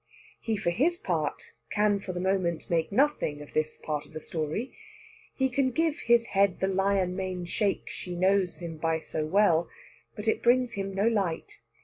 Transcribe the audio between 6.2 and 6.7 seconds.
head the